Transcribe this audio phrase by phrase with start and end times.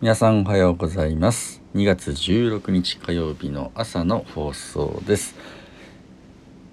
[0.00, 1.62] 皆さんおはようございます。
[1.74, 5.34] 2月16日火曜日の朝の放送です。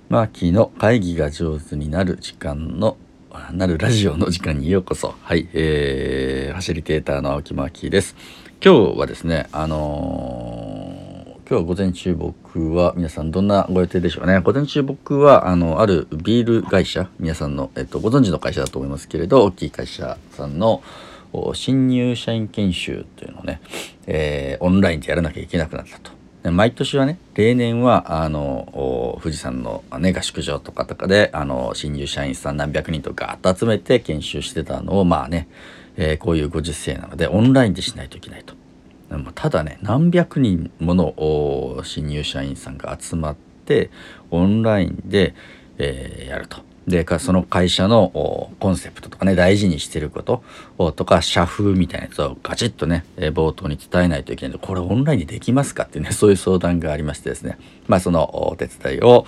[0.09, 2.97] マーキーの会議が上手になる時間の
[3.53, 5.13] なるラジオの時間にようこそ。
[5.21, 8.15] はい、えー、ファシリテーターの青木マーキーです。
[8.63, 14.39] 今日はですねあのー、今日は午前中僕は皆さんどんなご予定でしょうね。
[14.39, 20.81] 午前中僕はあのあるビール会社皆さんの、えっと、ご存知の会社だと思いますけれど大きい会社さんの
[21.53, 23.61] 新入社員研修というのをね、
[24.07, 26.11] えー、オンラインでやらなきゃいけなくなったと。
[26.49, 35.47] 毎年はね例年はあの富士山の、ね、合宿場とかとかであの新入社員さん何百人とガーッと集めて研修してたのをまあね、
[35.97, 38.55] えー、こういうご時世なのでオンラインでしないといけないと。
[39.35, 43.35] ただね何百人もの新入社員さんが集まっ
[43.65, 43.91] て
[44.31, 45.35] オンラインで、
[45.77, 46.70] えー、やると。
[46.91, 50.43] でかその会社のコンセプトとかね大事にしてること
[50.91, 54.59] とか社風みたいなやつをガチッとね冒頭に伝えないといけない。
[54.61, 57.57] これオンラインでできますかっていうね そういう相談がありましてですね。
[57.87, 59.25] まあそのお手伝いを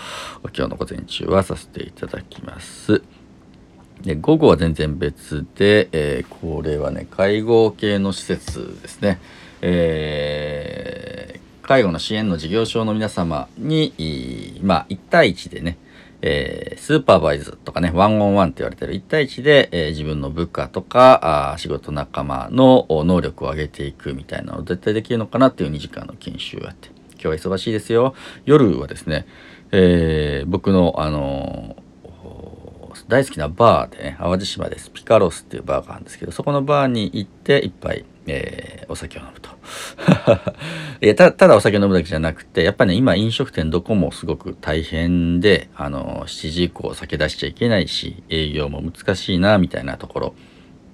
[0.55, 3.01] 今日の午前中はさせていただきます。
[4.01, 9.21] で午後は全然別で、えー、これはね介護系の施設ですね、
[9.61, 15.77] えー、介護の支援の事業所の皆様にまあ1対1でね
[16.25, 26.87] えー、スーパーバイズとかね、ワンオンワンって言われてる1対1で、えー、自分の部下とかあ仕事仲間の能力を上げていくみたいなのを絶対できるのかなっていう2時間の研修があって、
[27.21, 28.15] 今日は忙しいですよ。
[28.45, 29.27] 夜はですね、
[29.73, 31.75] えー、僕の、あの
[33.09, 34.91] 大好きなバーでね、淡路島です。
[34.91, 39.52] ピカロスっていうバーがあるんですけど、そこのバーに行って一杯、えー、お酒を飲むと。
[41.01, 50.35] いやただお酒飲むだけじゃなくてやっぱね今飲食店どこもすごく大変であの7時以降酒出しちゃいけないし営業も難しいなみたいなところ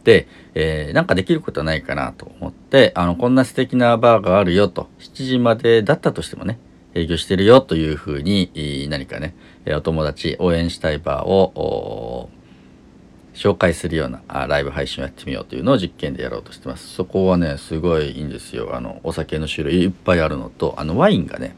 [0.03, 6.59] で、えー、なんかできることはないかなと思ってあのこんな素敵なバーがあるよと7時までだったとしてもね
[6.95, 9.35] 営業してるよというふうに何かね
[9.67, 11.53] お友達応援したいバーを
[13.39, 16.93] 紹介するようなあライブ配信をやってみようというのを実験でやろうとしてます。
[16.93, 18.75] そこはね、すごいいいんですよ。
[18.75, 21.55] あの、お酒の種類いっぱいあるのと、あの、ワインがね、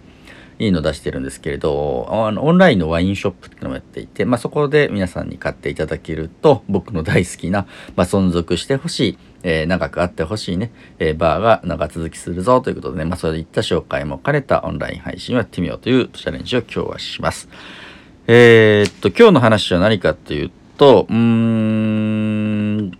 [0.59, 7.65] いいの出してるんですけれど、あのオンラインのワインショップってのもやっていて、まあ、そこで皆さんに買っていただけると、僕の大好きな、
[7.95, 17.49] まあ、存続してほしい、えー、長くあってほしいね、えー、バーが長続きするぞということでね、まあ、それでいった紹介も兼ねたオンライン配信をやってみようというチャレンジを今日はします。
[18.27, 20.60] えー、っと、今日の話は何かっていうと、
[21.09, 22.91] うーん、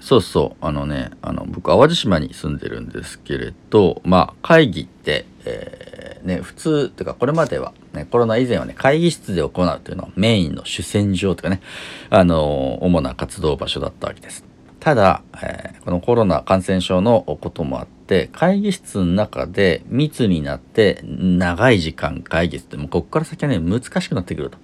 [0.00, 11.60] そうそう、あのね、あの、僕、淡路島に住んでるんですけれど、まあ、会議って、えー、ね、普通、っていうか、これまでは、ね、コロナ以前はね、会議室で行うというのはメインの主戦場とかね、
[12.08, 14.44] あの、主な活動場所だったわけです。
[14.80, 24.58] ただ、えー、このコロナ感染症のこともあって、会議室の中で密になって長い時間会議室ってもうここから先はね難しくなってくると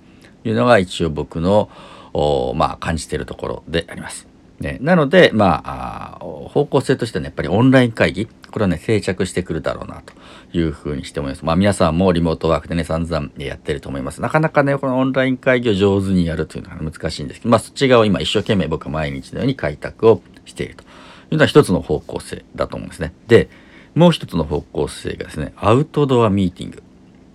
[0.45, 1.69] いうのが一応僕の
[2.15, 4.29] まあ、感じているところであります。
[4.61, 10.15] ね、なので、まあ、方向性としては、ね、やっぱりオンライン会議、これはね、定着してくるだろうな、と
[10.57, 11.45] いうふうにして思います。
[11.45, 14.21] まあ、皆さんもリモートワークでね、散々やってると思います。
[14.21, 20.87] なかなかね、このオンライン会議を上手にやるというのは難しいんですけど、まあ、そっち側を今一生懸命僕は毎日のように開拓をしているとい
[21.33, 23.13] うのは一つの方向性だと思うんですね。
[23.27, 23.49] で、
[23.95, 26.83] もう一つの方向性がですね、アウトドアミーティング。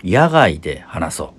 [0.04, 1.37] 野外で話そう。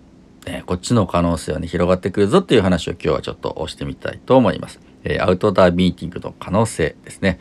[0.50, 4.80] えこっちの可能性はね、広がってくるぞっていう話を今日はちょっとしてみたいと思います。
[5.04, 7.38] えアウトドアミーティングの可能性ですね。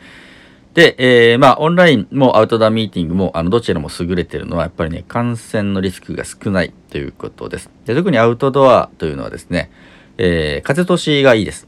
[0.74, 7.70] で、えー、まあ、オンラインもアウトドアミーティングも、あの、どちらも優れてるのは、やっぱりね、感染のリスクが少ないということです。
[7.84, 9.70] で特にアウトドアというのはですね、
[10.18, 11.66] えー、風通しがいいです。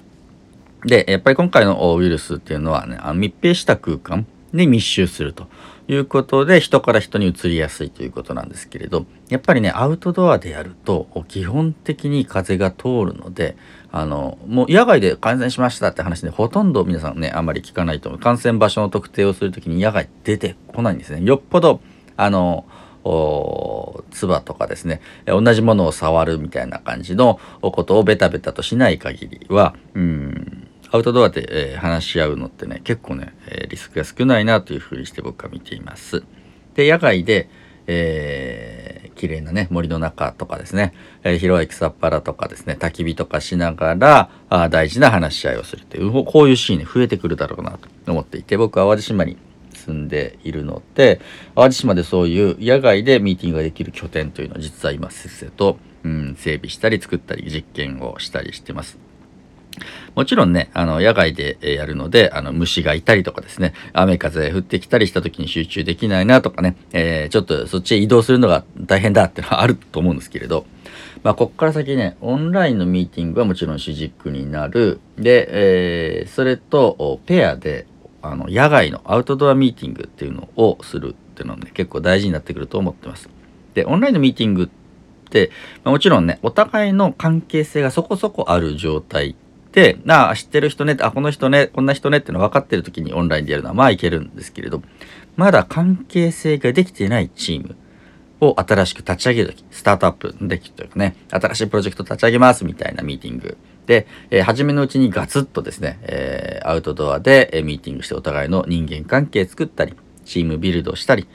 [0.84, 5.49] で、やっぱり今回のウイルスっていうのはね、あの密閉した空間で密集すると。
[5.91, 13.56] いうことで人から人に移りやすいということなんですけれどやっぱりねアウトドアでやると基本的に風が通るので
[13.91, 18.21] あのもう野外で感染しましたって話でほとんど皆さんねあんまり聞かないと思う。
[18.21, 21.25] 感染場所の特定をする時に野外出てこないんですね。
[21.25, 21.81] よっぽど
[22.16, 22.66] あの
[23.03, 30.50] 唾とかですね同じものを触るみたいな感じのことをベタベタとしない限りはうん
[30.92, 36.25] アウトドアで、えー、話し合うのってね結構ね、えー、リスクが少ないなというふうにして僕は見ています。
[36.75, 37.48] で野外で、
[37.87, 40.92] えー、綺麗なね森の中とかですね、
[41.22, 49.37] えー、広い草っぱらとかですね焚き火とかしながらあ大事な話し合いをするというこういうシーンね増えてくるだろうなと思っていて僕は淡路島に
[49.75, 51.21] 住んでいるので
[51.54, 59.09] 淡路島でそういう野外でミーティングができる拠点というのは実は今せっせと、うん、整備したり作ったり実験をしたりしてます。
[60.15, 70.66] もちろんね、あの、野外でやるので、あの、虫がいたりとかですね、雨風降ってきたりした時に集中できないなとかね、えー、ちょっとそっちへ移動するのが大変だっていうのはあると思うんですけれど、
[71.22, 75.00] まあ、こっから先ね、オンラインのミーティングはもちろん主軸になる。
[75.16, 77.86] で、えー、それと、ペアで、
[78.22, 83.28] あの、野外のアウトドアミーティングっていうのをするっていうのはね、結構大事になってくると思ってます。
[83.74, 84.68] で、オンラインのミーティングっ
[85.30, 85.50] て、
[85.84, 89.36] まあ、もちろんね、お互いの関係性がそこそこある状態
[89.72, 94.83] で、なあ、知ってる人ね、あ、この人ね、こんな人ねっての分かってる時にオンラインでやるのはまあいけるんですけれど、
[95.37, 97.77] まだ関係性ができてないチーム
[98.41, 103.57] を新しく立ち上げる時、スタートアップできるというかね、新しいプロジェクト立ち上げますみたいなミーティング。
[103.87, 109.95] で、えー、初めのうちにガツッとですね、えー、アウトドアで、えミーティングしてお互いの人間関係作ったり、
[110.25, 111.28] チームビルドしたり、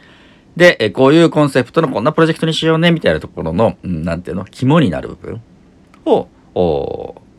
[0.56, 5.42] で、えこういうコンセプトのこんなプロジェクトにしようねみたいなところの、うん、なんていうの、肝になる部分
[6.06, 6.30] を、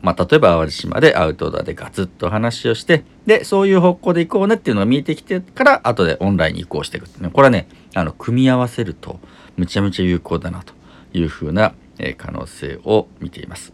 [0.07, 9.19] まあ、例えば淡路島でアウトドアでガツッと話をして、で、そういう方向で行こうねっていうのが見えてきてから、後でオンラインに移行していくっていうこれはね、あの、組み合わせると、
[9.57, 10.73] むちゃむちゃ有効だなと
[11.11, 13.73] いうふうな、え可能性を見ています。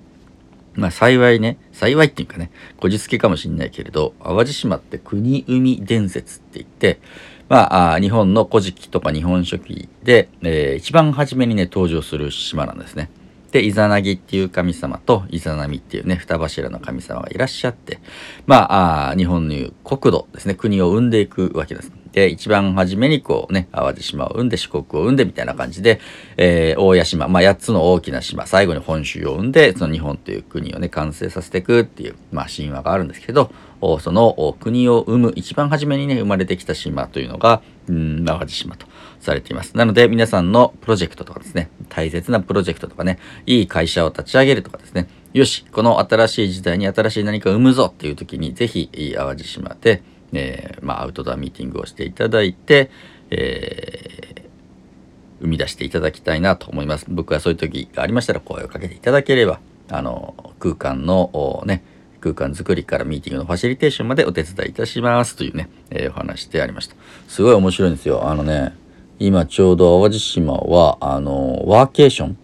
[0.74, 7.00] まあ幸いね、幸いっていうかね、こじつけかもしんないけれど、淡路島って国海伝説って言って、
[7.48, 13.12] まあ、日本の古事記とか日本書紀で、えー、一番初めにね、登場する島なんですね。
[13.54, 18.00] で、イザナギっていう神様とイザナミっていうね、二柱の神様がいらっしゃって、
[18.48, 21.92] まあ、日本の国土ですね、国を生んでいくわけです。
[22.14, 26.00] で、一番初めにこうね、淡路島を生んで四国を生んでみたいな感じで、
[26.38, 33.52] えー、大谷島、まあ、八つの大きな島、最後に本州を生んで、その日本という国をね、完成させていくっていう、まあ、神話があるんですけど、
[34.00, 38.88] その国を生む、一番初めにね、生まれてきた島というのが、うん、淡路島と。
[39.24, 39.76] されています。
[39.76, 50.04] なので皆さんのプロジェクトとかですね、大切なプロジェクトとかね、いい会社を立ち上げるとかですね、よし、この新しい時代に新しい何かを生むぞっていう時に、ぜひ、淡路島で、
[50.34, 52.92] えー、まあ、アウトドアミーティングをしていただいて、
[53.32, 57.06] えー、生み出していただきたいなと思います。
[57.10, 59.60] 僕はそういう時がありましたら声をかけていただければ、
[59.90, 61.84] あの、空間のね、
[62.24, 66.96] 空間づくりからミーティングのファシリテーションまでお手伝いいたしますというね、えー、お話でありました。
[67.28, 68.30] すごい面白いんですよ。
[68.30, 68.74] あのね、
[69.20, 72.38] 今ちょうど淡路島は、あの、ワーケーション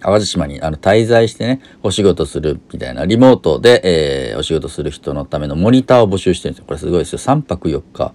[0.00, 3.80] 淡路島にあの滞在してね、お仕事するみたいな、リモートで、
[4.32, 6.66] えー、お仕事する人のためのモニターを募集してるんですよ。
[6.66, 7.18] これすごいですよ。
[7.18, 8.12] 3泊4日、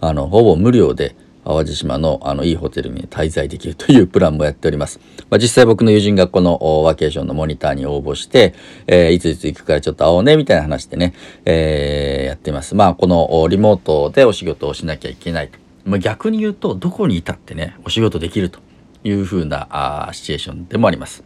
[0.00, 1.14] あの、ほぼ無料で、
[1.50, 5.00] 淡路島のあのいいホテルに滞在できるというプランもやっております。
[5.28, 8.54] まあ、実際僕の友人がこのワーケーションのモニターに応募して、
[8.86, 11.14] えー、いついつ行くからちょっと会おうねみたいな話でね、
[11.44, 12.74] えー、やってます。
[12.74, 15.58] まあこのリモートでお仕事をしなきゃいけないと。
[15.84, 18.60] まあ、逆に言うとどこにいたってねお仕事できると
[19.02, 19.68] いう風な
[20.08, 21.24] あシチュエーションでもあります。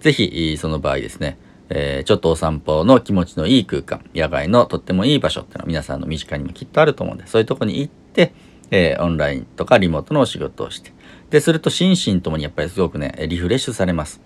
[0.00, 1.38] 是非その場合ですね、
[1.68, 8.32] えー、ちょっとお散歩の気持ちのいい空間野外のとってもいい場所っていうのは皆さんの身近にもきっとあると思うんでそういうとこに行って、
[8.70, 10.92] えー、オンラインとかリモートのお仕事をして
[11.30, 14.20] ですると心身ともにやっぱりすごくねリフレッシュされます。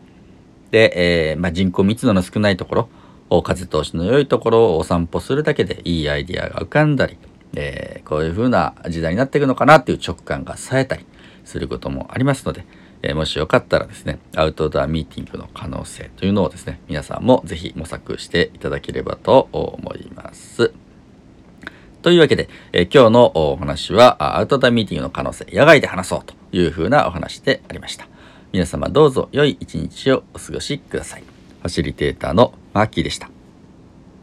[0.70, 2.88] で、えー、まあ、人口密度の少ないとこ
[3.30, 7.16] ろ風通しの良いところをお散歩するだけでいいアイディアが浮かんだり
[7.56, 11.06] えー、こういう風な時代になっていくのかなっていう直感が冴えたり
[11.44, 12.64] することもありますので、
[13.02, 20.83] えー、もしよかったらですね、アウトドアミーティングの可能性というのをですね、皆さんもぜひ模索していただければと思います。
[22.04, 28.06] というわけで、えー、今日のお話は、アウトドアミーティングの可能性、野外で話そうというふうなお話でありました。
[28.52, 31.22] 皆様どうぞ良い一日をお過ごしください。
[31.22, 33.33] ファシリテーターのマーキーでした。